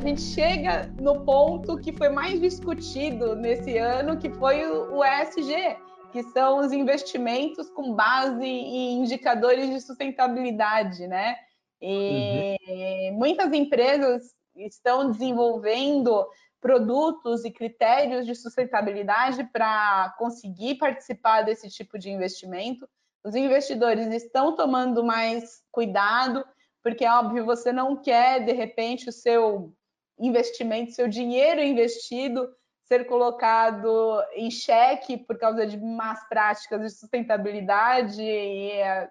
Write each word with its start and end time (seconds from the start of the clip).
a 0.00 0.02
gente 0.02 0.22
chega 0.22 0.86
no 0.98 1.26
ponto 1.26 1.78
que 1.78 1.92
foi 1.92 2.08
mais 2.08 2.40
discutido 2.40 3.36
nesse 3.36 3.76
ano, 3.76 4.18
que 4.18 4.30
foi 4.30 4.64
o 4.66 5.04
ESG, 5.04 5.76
que 6.10 6.22
são 6.32 6.60
os 6.60 6.72
investimentos 6.72 7.68
com 7.68 7.94
base 7.94 8.42
em 8.42 9.02
indicadores 9.02 9.68
de 9.68 9.78
sustentabilidade, 9.78 11.06
né? 11.06 11.36
E 11.82 12.56
uhum. 12.66 13.18
muitas 13.18 13.52
empresas 13.52 14.34
estão 14.56 15.10
desenvolvendo 15.10 16.26
produtos 16.62 17.44
e 17.44 17.50
critérios 17.50 18.24
de 18.24 18.34
sustentabilidade 18.34 19.44
para 19.52 20.14
conseguir 20.18 20.76
participar 20.76 21.42
desse 21.42 21.68
tipo 21.68 21.98
de 21.98 22.10
investimento. 22.10 22.88
Os 23.22 23.34
investidores 23.34 24.06
estão 24.14 24.56
tomando 24.56 25.04
mais 25.04 25.62
cuidado, 25.70 26.42
porque, 26.82 27.06
óbvio, 27.06 27.44
você 27.44 27.70
não 27.70 27.96
quer, 27.96 28.42
de 28.46 28.52
repente, 28.52 29.06
o 29.06 29.12
seu 29.12 29.74
investimento, 30.20 30.92
seu 30.92 31.08
dinheiro 31.08 31.60
investido 31.60 32.48
ser 32.84 33.06
colocado 33.06 34.20
em 34.34 34.50
xeque 34.50 35.16
por 35.16 35.38
causa 35.38 35.64
de 35.66 35.78
más 35.78 36.28
práticas 36.28 36.80
de 36.80 36.90
sustentabilidade 36.90 38.20
e 38.20 38.72
é 38.72 39.08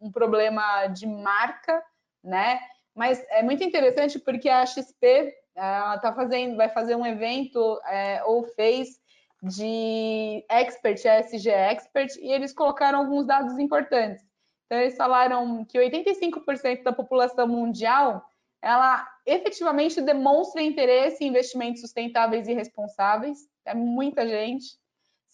um 0.00 0.12
problema 0.12 0.86
de 0.86 1.06
marca, 1.06 1.82
né? 2.22 2.60
Mas 2.94 3.24
é 3.30 3.42
muito 3.42 3.64
interessante 3.64 4.18
porque 4.18 4.48
a 4.48 4.64
XP 4.64 5.34
ela 5.56 5.98
tá 5.98 6.14
fazendo, 6.14 6.56
vai 6.56 6.68
fazer 6.68 6.94
um 6.94 7.04
evento 7.04 7.80
é, 7.86 8.22
ou 8.24 8.44
fez 8.44 9.00
de 9.42 10.44
expert, 10.48 11.02
ESG 11.04 11.50
expert, 11.50 12.16
e 12.20 12.30
eles 12.30 12.52
colocaram 12.52 13.00
alguns 13.00 13.26
dados 13.26 13.58
importantes. 13.58 14.24
Então 14.66 14.78
eles 14.78 14.96
falaram 14.96 15.64
que 15.64 15.78
85% 15.78 16.82
da 16.82 16.92
população 16.92 17.46
mundial 17.46 18.24
ela 18.66 19.06
efetivamente 19.24 20.00
demonstra 20.00 20.60
interesse 20.60 21.22
em 21.22 21.28
investimentos 21.28 21.80
sustentáveis 21.80 22.48
e 22.48 22.52
responsáveis. 22.52 23.38
É 23.64 23.72
muita 23.72 24.26
gente. 24.26 24.76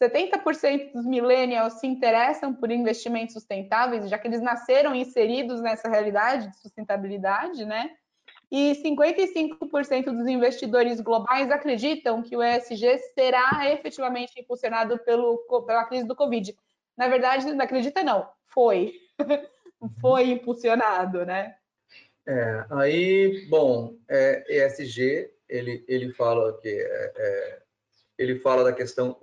70% 0.00 0.92
dos 0.92 1.06
millennials 1.06 1.80
se 1.80 1.86
interessam 1.86 2.52
por 2.52 2.70
investimentos 2.70 3.32
sustentáveis, 3.32 4.10
já 4.10 4.18
que 4.18 4.28
eles 4.28 4.42
nasceram 4.42 4.94
inseridos 4.94 5.62
nessa 5.62 5.88
realidade 5.88 6.50
de 6.50 6.58
sustentabilidade, 6.58 7.64
né? 7.64 7.90
E 8.50 8.74
55% 8.84 10.04
dos 10.04 10.26
investidores 10.26 11.00
globais 11.00 11.50
acreditam 11.50 12.22
que 12.22 12.36
o 12.36 12.42
ESG 12.42 12.98
será 13.14 13.70
efetivamente 13.72 14.38
impulsionado 14.38 14.98
pelo, 15.04 15.38
pela 15.66 15.86
crise 15.86 16.06
do 16.06 16.14
Covid. 16.14 16.54
Na 16.98 17.08
verdade, 17.08 17.50
não 17.50 17.64
acredita 17.64 18.04
não, 18.04 18.28
foi. 18.48 18.92
foi 20.02 20.32
impulsionado, 20.32 21.24
né? 21.24 21.56
É, 22.26 22.64
aí, 22.70 23.46
bom, 23.48 23.96
é, 24.08 24.66
ESG, 24.66 25.30
ele, 25.48 25.84
ele 25.88 26.12
fala 26.12 26.56
que 26.60 26.68
é, 26.68 27.12
é, 27.16 27.62
ele 28.16 28.38
fala 28.38 28.62
da 28.62 28.72
questão, 28.72 29.18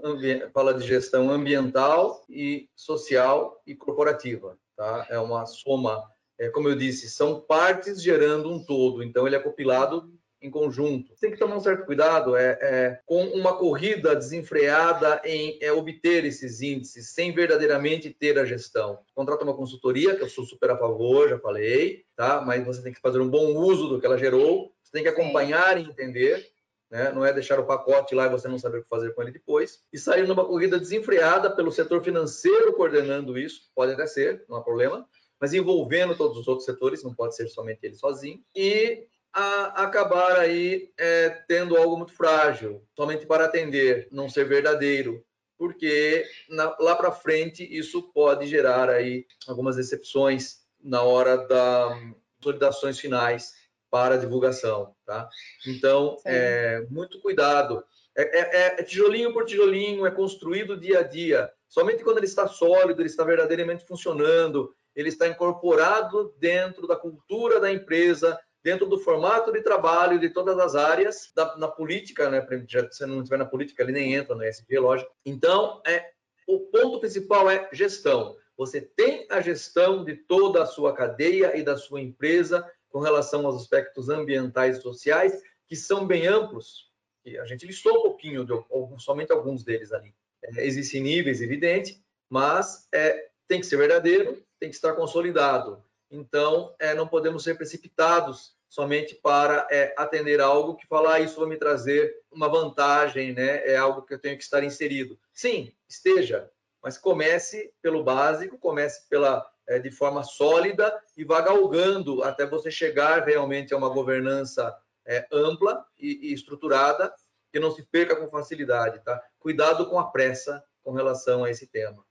fala 0.54 0.74
de 0.74 0.86
gestão 0.86 1.30
ambiental 1.30 2.26
e 2.30 2.70
social 2.76 3.62
e 3.66 3.74
corporativa, 3.76 4.58
tá? 4.76 5.08
É 5.10 5.18
uma 5.18 5.46
soma, 5.46 6.04
é, 6.38 6.50
como 6.50 6.68
eu 6.68 6.76
disse, 6.76 7.10
são 7.10 7.40
partes 7.40 8.02
gerando 8.02 8.52
um 8.52 8.64
todo, 8.64 9.02
então 9.02 9.26
ele 9.26 9.36
é 9.36 9.40
compilado 9.40 10.12
em 10.42 10.50
conjunto. 10.50 11.14
Tem 11.20 11.32
que 11.32 11.38
tomar 11.38 11.58
um 11.58 11.62
certo 11.62 11.86
cuidado 11.86 12.36
é, 12.36 12.58
é 12.62 13.00
com 13.06 13.24
uma 13.28 13.58
corrida 13.58 14.16
desenfreada 14.16 15.22
em 15.26 15.58
é, 15.62 15.72
obter 15.72 16.26
esses 16.26 16.62
índices 16.62 17.10
sem 17.10 17.34
verdadeiramente 17.34 18.10
ter 18.10 18.38
a 18.40 18.46
gestão. 18.46 19.00
Contrata 19.14 19.44
uma 19.44 19.56
consultoria, 19.56 20.16
que 20.16 20.24
eu 20.24 20.30
sou 20.30 20.46
super 20.46 20.72
a 20.72 20.78
favor, 20.78 21.30
já 21.30 21.40
falei, 21.40 22.06
tá? 22.16 22.42
Mas 22.42 22.66
você 22.66 22.82
tem 22.82 22.94
que 22.94 23.02
fazer 23.02 23.20
um 23.20 23.30
bom 23.30 23.56
uso 23.56 23.88
do 23.88 24.00
que 24.00 24.06
ela 24.06 24.18
gerou, 24.18 24.74
você 24.82 24.92
tem 24.92 25.04
que 25.04 25.10
acompanhar 25.10 25.78
Sim. 25.78 25.84
e 25.84 25.90
entender. 25.90 26.48
Né? 26.90 27.12
Não 27.12 27.24
é 27.24 27.32
deixar 27.32 27.60
o 27.60 27.66
pacote 27.66 28.16
lá 28.16 28.26
e 28.26 28.30
você 28.30 28.48
não 28.48 28.58
saber 28.58 28.80
o 28.80 28.82
que 28.82 28.90
fazer 28.90 29.14
com 29.14 29.22
ele 29.22 29.32
depois. 29.32 29.84
E 29.94 30.00
sair 30.00 30.28
numa 30.28 30.44
corrida 30.44 30.80
desenfreada 30.80 31.56
pelo 31.56 31.72
setor 31.72 32.04
financeiro 32.04 32.74
coordenando 32.74 33.38
isso, 33.38 33.70
pode 33.76 33.94
até 33.94 34.08
ser, 34.08 34.44
não 34.50 34.58
há 34.58 34.64
problema, 34.64 35.08
mas 35.40 35.54
envolvendo 35.54 36.18
todos 36.18 36.38
os 36.38 36.48
outros 36.48 36.66
setores, 36.66 37.04
não 37.04 37.14
pode 37.14 37.36
ser 37.36 37.48
somente 37.48 37.80
ele 37.84 37.96
sozinho. 37.96 38.44
E 38.56 39.08
a 39.34 39.84
acabar 39.84 40.40
aí 40.40 40.92
é, 40.98 41.30
tendo 41.48 41.78
algo 41.78 41.98
muito 41.98 42.14
frágil, 42.14 42.84
somente 42.96 43.26
para 43.26 43.46
atender, 43.46 44.08
não 44.12 44.30
ser 44.30 44.46
verdadeiro, 44.46 45.24
porque 45.58 46.26
na, 46.50 46.76
lá 46.80 46.96
para 46.96 47.12
frente 47.12 47.64
isso 47.70 48.12
pode 48.14 48.48
gerar 48.48 48.90
aí 48.90 49.26
algumas 49.48 49.76
decepções 49.76 50.60
na 50.82 51.04
hora 51.04 51.38
das 51.38 52.00
consolidações 52.38 53.00
finais 53.00 53.54
para 53.92 54.18
divulgação, 54.18 54.96
tá? 55.06 55.28
Então, 55.68 56.18
é, 56.26 56.86
muito 56.90 57.20
cuidado. 57.20 57.84
É, 58.16 58.40
é, 58.40 58.80
é, 58.80 58.84
tijolinho 58.84 59.34
por 59.34 59.46
tijolinho, 59.46 60.06
é 60.06 60.12
construído 60.12 60.80
dia 60.80 61.00
a 61.00 61.04
dia. 61.04 61.52
Somente 61.68 62.04
quando 62.04 62.18
ele 62.18 62.26
está 62.26 62.48
sólido, 62.48 63.02
ele 63.02 63.10
está 63.10 63.24
verdadeiramente 63.24 63.86
funcionando, 63.86 64.74
ele 64.96 65.10
está 65.10 65.28
incorporado 65.28 66.34
dentro 66.38 66.88
da 66.88 66.96
cultura 66.96 67.60
da 67.60 67.72
empresa, 67.72 68.40
dentro 68.64 68.86
do 68.86 69.00
formato 69.00 69.52
de 69.52 69.62
trabalho 69.62 70.20
de 70.20 70.30
todas 70.30 70.58
as 70.60 70.76
áreas 70.76 71.32
da, 71.36 71.56
na 71.58 71.68
política, 71.68 72.30
né? 72.30 72.46
Já, 72.68 72.90
se 72.92 73.06
não 73.06 73.20
estiver 73.20 73.38
na 73.38 73.46
política, 73.46 73.84
ele 73.84 73.92
nem 73.92 74.14
entra 74.14 74.36
no 74.36 74.44
ESG, 74.44 74.78
lógico. 74.80 75.12
Então, 75.26 75.82
é, 75.86 76.12
o 76.48 76.60
ponto 76.60 77.00
principal 77.00 77.50
é 77.50 77.70
gestão. 77.72 78.36
Você 78.58 78.82
tem 78.82 79.26
a 79.30 79.40
gestão 79.40 80.04
de 80.04 80.16
toda 80.16 80.64
a 80.64 80.66
sua 80.66 80.94
cadeia 80.94 81.56
e 81.58 81.64
da 81.64 81.78
sua 81.78 82.02
empresa 82.02 82.70
com 82.90 83.00
relação 83.00 83.46
aos 83.46 83.62
aspectos 83.62 84.10
ambientais 84.10 84.78
e 84.78 84.82
sociais, 84.82 85.42
que 85.68 85.76
são 85.76 86.06
bem 86.06 86.28
amplos. 86.28 86.90
E 87.24 87.38
a 87.38 87.46
gente 87.46 87.66
listou 87.66 88.00
um 88.00 88.02
pouquinho, 88.02 88.44
de, 88.44 88.54
somente 88.98 89.32
alguns 89.32 89.64
deles 89.64 89.94
ali. 89.94 90.14
É, 90.44 90.66
existem 90.66 91.02
níveis, 91.02 91.42
evidente, 91.42 92.04
mas 92.30 92.88
é, 92.94 93.30
tem 93.48 93.60
que 93.60 93.66
ser 93.66 93.78
verdadeiro, 93.78 94.44
tem 94.60 94.70
que 94.70 94.76
estar 94.76 94.94
consolidado. 94.94 95.84
Então, 96.10 96.74
é, 96.80 96.94
não 96.94 97.08
podemos 97.08 97.44
ser 97.44 97.56
precipitados 97.56 98.58
somente 98.68 99.16
para 99.16 99.68
é, 99.72 99.94
atender 99.98 100.40
algo 100.40 100.76
que 100.76 100.88
falar 100.88 101.16
ah, 101.16 101.20
isso 101.20 101.40
vai 101.40 101.50
me 101.50 101.58
trazer 101.58 102.16
uma 102.32 102.48
vantagem, 102.48 103.34
né? 103.34 103.66
É 103.66 103.76
algo 103.76 104.04
que 104.04 104.14
eu 104.14 104.20
tenho 104.20 104.38
que 104.38 104.44
estar 104.44 104.64
inserido. 104.64 105.20
Sim, 105.34 105.74
esteja, 105.88 106.50
mas 106.82 106.98
comece 106.98 107.74
pelo 107.82 108.04
básico, 108.04 108.58
comece 108.60 109.08
pela 109.10 109.46
é, 109.68 109.80
de 109.80 109.92
forma 109.92 110.24
sólida 110.24 111.00
e 111.18 111.24
vá 111.24 111.42
galgando 111.42 112.24
até 112.24 112.46
você 112.46 112.72
chegar 112.72 113.24
realmente 113.24 113.74
a 113.74 113.78
uma 113.78 113.90
governança 113.90 114.76
é, 115.06 115.28
ampla 115.32 115.86
e, 115.98 116.30
e 116.30 116.34
estruturada 116.34 117.14
que 117.52 117.60
não 117.60 117.72
se 117.72 117.84
perca 117.84 118.16
com 118.16 118.30
facilidade, 118.30 119.00
tá? 119.04 119.22
Cuidado 119.40 119.88
com 119.90 120.00
a 120.00 120.12
pressa 120.12 120.64
com 120.84 120.92
relação 120.92 121.44
a 121.44 121.50
esse 121.50 121.66
tema. 121.68 122.06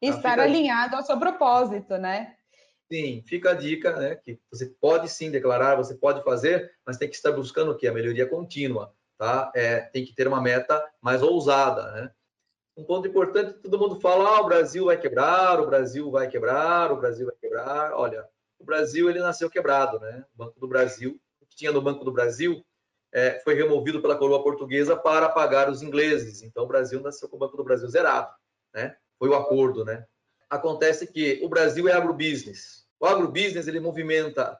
E 0.00 0.10
tá? 0.10 0.16
estar 0.16 0.40
alinhado 0.40 0.96
ao 0.96 1.02
seu 1.02 1.18
propósito, 1.18 1.98
né? 1.98 2.36
Sim, 2.94 3.24
fica 3.26 3.50
a 3.50 3.54
dica, 3.54 3.96
né? 3.96 4.14
Que 4.14 4.38
você 4.48 4.66
pode 4.66 5.08
sim 5.08 5.28
declarar, 5.28 5.74
você 5.74 5.96
pode 5.96 6.22
fazer, 6.22 6.72
mas 6.86 6.96
tem 6.96 7.08
que 7.08 7.16
estar 7.16 7.32
buscando 7.32 7.72
o 7.72 7.76
quê? 7.76 7.88
A 7.88 7.92
melhoria 7.92 8.24
contínua, 8.24 8.94
tá? 9.18 9.50
É, 9.52 9.80
tem 9.80 10.04
que 10.04 10.14
ter 10.14 10.28
uma 10.28 10.40
meta 10.40 10.80
mais 11.00 11.20
ousada, 11.20 11.90
né? 11.90 12.12
Um 12.76 12.84
ponto 12.84 13.08
importante, 13.08 13.54
todo 13.54 13.80
mundo 13.80 14.00
fala, 14.00 14.36
ah, 14.36 14.40
o 14.42 14.46
Brasil 14.46 14.84
vai 14.84 14.96
quebrar, 14.96 15.60
o 15.60 15.66
Brasil 15.66 16.08
vai 16.08 16.28
quebrar, 16.28 16.92
o 16.92 16.96
Brasil 16.96 17.26
vai 17.26 17.34
quebrar. 17.34 17.94
Olha, 17.94 18.28
o 18.60 18.64
Brasil, 18.64 19.10
ele 19.10 19.18
nasceu 19.18 19.50
quebrado, 19.50 19.98
né? 19.98 20.24
O 20.32 20.38
Banco 20.38 20.60
do 20.60 20.68
Brasil, 20.68 21.20
o 21.40 21.46
que 21.46 21.56
tinha 21.56 21.72
no 21.72 21.82
Banco 21.82 22.04
do 22.04 22.12
Brasil, 22.12 22.64
é, 23.12 23.40
foi 23.40 23.54
removido 23.54 24.00
pela 24.00 24.16
coroa 24.16 24.40
portuguesa 24.40 24.96
para 24.96 25.28
pagar 25.28 25.68
os 25.68 25.82
ingleses. 25.82 26.42
Então, 26.42 26.62
o 26.62 26.68
Brasil 26.68 27.00
nasceu 27.00 27.28
com 27.28 27.34
o 27.34 27.40
Banco 27.40 27.56
do 27.56 27.64
Brasil 27.64 27.88
zerado, 27.88 28.32
né? 28.72 28.96
Foi 29.18 29.28
o 29.28 29.34
acordo, 29.34 29.84
né? 29.84 30.06
acontece 30.54 31.06
que 31.06 31.40
o 31.42 31.48
Brasil 31.48 31.88
é 31.88 31.92
agrobusiness. 31.92 32.83
O 33.04 33.06
agrobusiness 33.06 33.68
ele 33.68 33.80
movimenta 33.80 34.58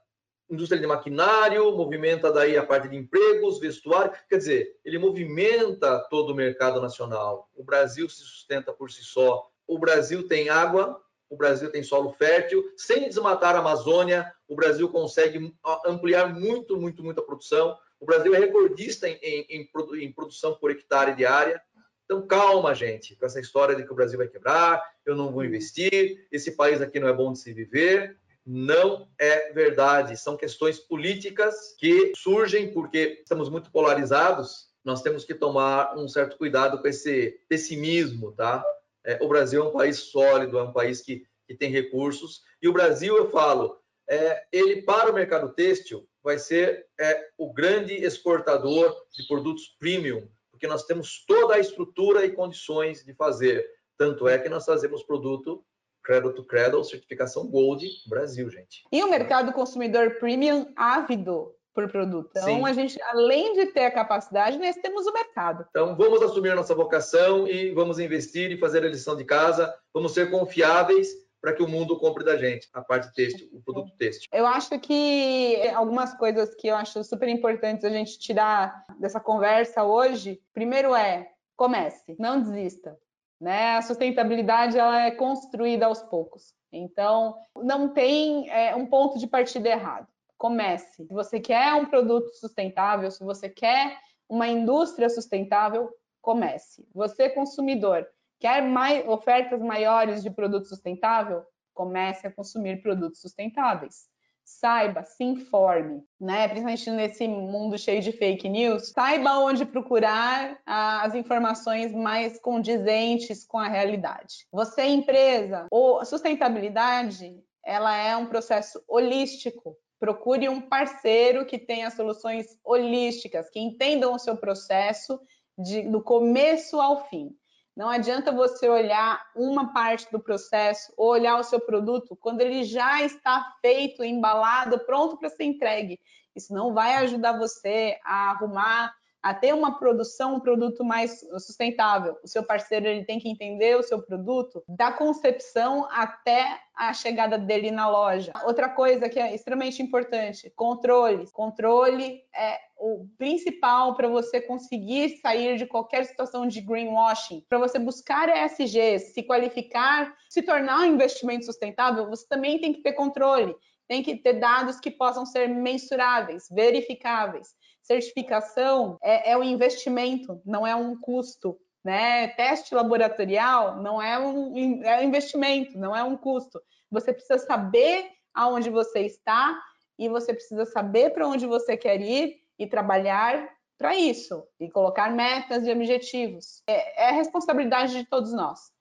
indústria 0.51 0.79
de 0.79 0.87
maquinário, 0.87 1.75
movimenta 1.75 2.31
daí 2.31 2.59
a 2.59 2.63
parte 2.63 2.89
de 2.89 2.95
empregos, 2.95 3.59
vestuário, 3.59 4.13
quer 4.29 4.37
dizer, 4.37 4.77
ele 4.85 4.99
movimenta 4.99 5.99
todo 6.11 6.29
o 6.29 6.35
mercado 6.35 6.79
nacional. 6.79 7.49
O 7.55 7.65
Brasil 7.65 8.07
se 8.07 8.19
sustenta 8.19 8.71
por 8.71 8.91
si 8.91 9.03
só. 9.03 9.49
O 9.67 9.79
Brasil 9.79 10.29
tem 10.29 10.51
água, 10.51 11.01
o 11.31 11.39
Brasil 11.39 11.73
tem 11.73 11.83
solo 11.83 12.13
fértil, 12.13 12.63
sem 12.77 13.09
desmatar 13.09 13.57
a 13.57 13.61
Amazônia, 13.61 14.31
o 14.47 14.55
Brasil 14.55 14.91
consegue 14.91 15.51
ampliar 15.87 16.35
muito, 16.35 16.79
muito, 16.79 17.03
muito 17.03 17.21
a 17.21 17.25
produção. 17.25 17.75
O 17.99 18.05
Brasil 18.05 18.35
é 18.35 18.39
recordista 18.39 19.09
em, 19.09 19.19
em, 19.23 19.71
em, 20.03 20.13
produção 20.13 20.55
por 20.57 20.71
hectare 20.71 21.17
de 21.17 21.25
área. 21.25 21.63
Então, 22.05 22.27
calma, 22.27 22.75
gente, 22.75 23.17
com 23.17 23.25
essa 23.25 23.41
história 23.41 23.75
de 23.75 23.85
que 23.85 23.91
o 23.91 23.97
Brasil 23.97 24.19
vai 24.19 24.29
quebrar, 24.29 24.87
eu 25.07 25.17
não 25.17 25.33
vou 25.33 25.43
investir, 25.43 26.29
esse 26.31 26.53
país 26.53 26.83
aqui 26.83 27.01
não 27.01 27.09
é 27.09 27.13
bom 27.15 27.33
de 27.33 27.39
se 27.39 27.51
viver. 27.55 28.19
Não 28.47 29.09
é 29.19 29.53
verdade. 29.53 30.17
São 30.17 30.37
questões 30.37 30.79
políticas 30.79 31.75
que 31.79 32.13
surgem 32.17 32.73
porque 32.73 33.21
estamos 33.23 33.49
muito 33.49 33.71
polarizados. 33.71 34.69
Nós 34.85 35.01
temos 35.03 35.25
que 35.25 35.35
tomar 35.35 35.97
um 35.97 36.07
certo 36.07 36.37
cuidado 36.37 36.81
com 36.81 36.87
esse 36.87 37.41
pessimismo, 37.49 38.33
tá? 38.33 38.63
É, 39.05 39.19
o 39.23 39.29
Brasil 39.29 39.63
é 39.63 39.67
um 39.67 39.73
país 39.73 39.99
sólido, 39.99 40.59
é 40.59 40.63
um 40.63 40.73
país 40.73 41.01
que, 41.01 41.25
que 41.47 41.55
tem 41.55 41.71
recursos. 41.71 42.43
E 42.61 42.69
o 42.69 42.73
Brasil, 42.73 43.17
eu 43.17 43.31
falo, 43.31 43.79
é, 44.09 44.45
ele 44.53 44.83
para 44.83 45.11
o 45.11 45.15
mercado 45.15 45.55
têxtil, 45.55 46.07
vai 46.23 46.39
ser 46.39 46.87
é, 46.99 47.29
o 47.37 47.53
grande 47.53 47.95
exportador 47.95 48.95
de 49.13 49.27
produtos 49.27 49.77
premium, 49.79 50.29
porque 50.51 50.67
nós 50.67 50.85
temos 50.85 51.25
toda 51.27 51.55
a 51.55 51.59
estrutura 51.59 52.25
e 52.25 52.33
condições 52.33 53.05
de 53.05 53.15
fazer. 53.15 53.67
Tanto 53.97 54.27
é 54.27 54.39
que 54.39 54.49
nós 54.49 54.65
fazemos 54.65 55.03
produto 55.03 55.65
Cradle 56.05 56.33
to 56.33 56.45
Cradle, 56.45 56.85
certificação 56.85 57.49
Gold 57.49 57.89
Brasil, 58.07 58.49
gente. 58.51 58.85
E 58.93 59.03
o 59.03 59.11
mercado 59.11 59.53
consumidor 59.53 60.19
premium 60.21 60.67
ávido 60.77 61.55
por 61.75 61.91
produto. 61.91 62.31
Então, 62.31 62.45
Sim. 62.45 62.65
a 62.65 62.73
gente, 62.73 63.03
além 63.03 63.55
de 63.55 63.67
ter 63.67 63.87
a 63.87 63.91
capacidade, 63.91 64.59
nós 64.59 64.77
temos 64.77 65.07
o 65.07 65.13
mercado. 65.13 65.67
Então, 65.71 65.97
vamos 65.97 66.23
assumir 66.23 66.51
a 66.51 66.55
nossa 66.55 66.75
vocação 66.75 67.49
e 67.49 67.73
vamos 67.73 67.99
investir 67.99 68.53
e 68.53 68.59
fazer 68.59 68.85
a 68.85 68.89
lição 68.89 69.17
de 69.17 69.25
casa. 69.25 69.75
Vamos 69.93 70.13
ser 70.13 70.31
confiáveis 70.31 71.09
para 71.41 71.53
que 71.53 71.63
o 71.63 71.69
mundo 71.69 71.99
compre 71.99 72.25
da 72.25 72.37
gente 72.37 72.69
a 72.73 72.81
parte 72.81 73.13
têxtil, 73.13 73.49
o 73.53 73.61
produto 73.61 73.93
têxtil. 73.99 74.31
Eu 74.33 74.47
acho 74.47 74.79
que 74.79 75.61
algumas 75.75 76.15
coisas 76.17 76.55
que 76.55 76.69
eu 76.69 76.77
acho 76.77 77.03
super 77.03 77.29
importantes 77.29 77.85
a 77.85 77.91
gente 77.91 78.19
tirar 78.19 78.85
dessa 78.99 79.21
conversa 79.21 79.85
hoje, 79.85 80.41
primeiro 80.55 80.95
é 80.95 81.29
comece, 81.57 82.17
não 82.19 82.41
desista. 82.41 82.97
Né? 83.45 83.77
A 83.77 83.83
sustentabilidade 83.83 84.79
ela 84.79 85.03
é 85.03 85.11
construída 85.11 85.85
aos 85.85 86.01
poucos. 86.01 86.55
Então, 86.73 87.37
não 87.63 87.91
tem 87.91 88.49
é, 88.49 88.75
um 88.75 88.87
ponto 88.87 89.19
de 89.19 89.27
partida 89.27 89.69
errado 89.69 90.09
comece. 90.39 91.07
Se 91.07 91.13
você 91.13 91.41
quer 91.41 91.75
um 91.75 91.87
produto 91.87 92.29
sustentável, 92.35 93.11
se 93.11 93.23
você 93.23 93.49
quer 93.49 93.99
uma 94.29 94.49
indústria 94.49 95.09
sustentável, 95.09 95.91
comece. 96.21 96.87
Você, 96.95 97.29
consumidor, 97.29 98.07
quer 98.41 98.63
mais, 98.63 99.07
ofertas 99.07 99.61
maiores 99.61 100.23
de 100.23 100.31
produto 100.31 100.67
sustentável? 100.67 101.43
Comece 101.75 102.27
a 102.27 102.33
consumir 102.33 102.83
produtos 102.83 103.21
sustentáveis. 103.21 104.09
Saiba, 104.45 105.05
se 105.05 105.25
informe, 105.25 106.03
né? 106.21 106.47
Principalmente 106.49 106.91
nesse 106.91 107.29
mundo 107.29 107.79
cheio 107.79 108.03
de 108.03 108.13
fake 108.13 108.49
news, 108.49 108.91
saiba 108.91 109.39
onde 109.39 109.65
procurar 109.65 110.59
as 110.67 111.15
informações 111.15 111.93
mais 111.93 112.39
condizentes 112.41 113.45
com 113.45 113.59
a 113.59 113.69
realidade. 113.69 114.47
Você, 114.53 114.85
empresa, 114.85 115.67
ou 115.71 116.05
sustentabilidade, 116.05 117.35
ela 117.65 117.97
é 117.97 118.17
um 118.17 118.27
processo 118.27 118.83
holístico 118.87 119.77
procure 120.05 120.51
um 120.51 120.61
parceiro 120.61 121.47
que 121.47 121.59
tenha 121.59 121.91
soluções 121.91 122.59
holísticas, 122.63 123.49
que 123.49 123.59
entendam 123.59 124.13
o 124.13 124.19
seu 124.19 124.37
processo 124.37 125.19
de, 125.57 125.81
do 125.83 126.03
começo 126.03 126.79
ao 126.79 127.09
fim. 127.09 127.31
Não 127.77 127.89
adianta 127.89 128.31
você 128.31 128.69
olhar 128.69 129.21
uma 129.35 129.73
parte 129.73 130.11
do 130.13 130.21
processo 130.21 130.93
ou 130.97 131.09
olhar 131.09 131.39
o 131.39 131.43
seu 131.43 131.59
produto 131.59 132.15
quando 132.15 132.41
ele 132.41 132.63
já 132.63 133.03
está 133.03 133.57
feito, 133.61 134.05
embalado, 134.05 134.79
pronto 134.87 135.17
para 135.17 135.29
ser 135.29 135.45
entregue. 135.45 136.01
Isso 136.37 136.55
não 136.55 136.73
vai 136.73 136.95
ajudar 136.97 137.37
você 137.37 137.99
a 138.05 138.31
arrumar 138.31 138.95
a 139.25 139.33
ter 139.33 139.55
uma 139.55 139.79
produção, 139.79 140.35
um 140.35 140.41
produto 140.41 140.85
mais 140.85 141.21
sustentável. 141.39 142.19
O 142.23 142.29
seu 142.29 142.43
parceiro 142.43 142.87
ele 142.87 143.07
tem 143.07 143.19
que 143.19 143.27
entender 143.27 143.75
o 143.75 143.83
seu 143.83 144.03
produto 144.03 144.63
da 144.69 144.93
concepção 144.93 145.89
até 145.91 146.61
a 146.77 146.93
chegada 146.93 147.39
dele 147.39 147.71
na 147.71 147.89
loja. 147.89 148.35
Outra 148.45 148.69
coisa 148.69 149.09
que 149.09 149.19
é 149.19 149.35
extremamente 149.35 149.83
importante, 149.83 150.53
controle. 150.55 151.27
Controle 151.33 152.21
é 152.37 152.59
o 152.77 153.09
principal 153.17 153.95
para 153.95 154.09
você 154.09 154.43
conseguir 154.43 155.19
sair 155.23 155.57
de 155.57 155.65
qualquer 155.65 156.05
situação 156.05 156.47
de 156.47 156.61
greenwashing. 156.61 157.47
Para 157.49 157.59
você 157.59 157.79
buscar 157.79 158.29
ESGs, 158.29 159.15
se 159.15 159.23
qualificar, 159.23 160.15
se 160.29 160.43
tornar 160.43 160.81
um 160.81 160.93
investimento 160.93 161.47
sustentável, 161.47 162.11
você 162.11 162.29
também 162.29 162.61
tem 162.61 162.75
que 162.75 162.83
ter 162.83 162.93
controle. 162.93 163.57
Tem 163.89 164.03
que 164.03 164.17
ter 164.17 164.35
dados 164.35 164.79
que 164.81 164.91
possam 164.91 165.25
ser 165.25 165.49
mensuráveis, 165.49 166.47
verificáveis. 166.51 167.55
Certificação 167.85 168.99
é, 169.03 169.33
é 169.33 169.37
um 169.37 169.43
investimento, 169.43 170.41
não 170.45 170.67
é 170.67 170.75
um 170.75 170.99
custo. 170.99 171.57
Né? 171.85 172.29
Teste 172.29 172.75
laboratorial 172.75 173.83
não 173.83 174.01
é 174.01 174.19
um, 174.19 174.83
é 174.83 175.01
um 175.01 175.03
investimento, 175.03 175.79
não 175.79 175.95
é 175.95 176.03
um 176.03 176.17
custo. 176.17 176.61
Você 176.91 177.13
precisa 177.13 177.39
saber 177.39 178.07
aonde 178.33 178.71
você 178.71 179.01
está 179.01 179.63
e 179.99 180.09
você 180.09 180.33
precisa 180.33 180.65
saber 180.65 181.11
para 181.11 181.29
onde 181.29 181.47
você 181.47 181.77
quer 181.77 182.01
ir 182.01 182.39
e 182.59 182.67
trabalhar 182.67 183.49
para 183.77 183.95
isso 183.95 184.43
e 184.59 184.71
colocar 184.71 185.11
metas 185.11 185.67
e 185.67 185.71
objetivos. 185.71 186.63
É, 186.67 187.09
é 187.09 187.11
responsabilidade 187.11 187.93
de 187.93 188.09
todos 188.09 188.33
nós. 188.33 188.73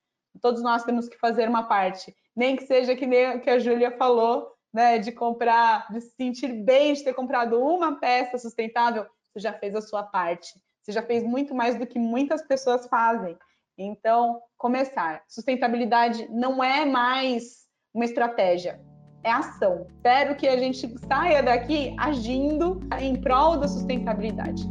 Todos 0.42 0.64
nós 0.64 0.84
temos 0.86 1.10
que 1.10 1.18
fazer 1.18 1.50
uma 1.50 1.64
parte, 1.64 2.16
nem 2.34 2.56
que 2.56 2.66
seja 2.66 2.96
que 2.96 3.06
nem 3.06 3.40
que 3.42 3.50
a 3.50 3.60
Júlia 3.60 3.92
falou, 3.92 4.53
né, 4.74 4.98
de 4.98 5.12
comprar, 5.12 5.88
de 5.92 6.02
se 6.02 6.12
sentir 6.16 6.52
bem 6.52 6.94
de 6.94 7.04
ter 7.04 7.14
comprado 7.14 7.62
uma 7.62 8.00
peça 8.00 8.38
sustentável, 8.38 9.06
você 9.32 9.40
já 9.40 9.54
fez 9.54 9.76
a 9.76 9.82
sua 9.82 10.04
parte. 10.04 10.54
Você 10.82 10.92
já 10.92 11.02
fez 11.02 11.24
muito 11.24 11.56
mais 11.56 11.78
do 11.78 11.88
que 11.88 12.00
muitas 12.00 12.42
pessoas 12.42 12.88
fazem. 12.88 13.38
Então, 13.78 14.42
começar. 14.58 15.24
Sustentabilidade 15.28 16.28
não 16.30 16.64
é 16.64 16.86
mais 16.86 17.64
uma 17.94 18.06
estratégia, 18.06 18.82
é 19.24 19.32
ação. 19.32 19.86
Espero 19.96 20.36
que 20.36 20.48
a 20.48 20.58
gente 20.58 20.88
saia 21.08 21.42
daqui 21.42 21.96
agindo 21.98 22.80
em 23.00 23.20
prol 23.20 23.58
da 23.58 23.68
sustentabilidade. 23.68 24.64